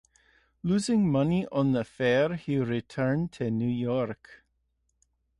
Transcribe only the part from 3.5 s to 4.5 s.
New York.